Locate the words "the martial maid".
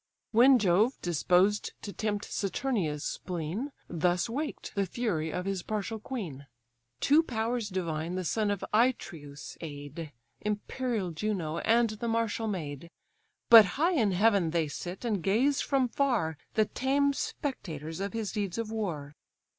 11.91-12.89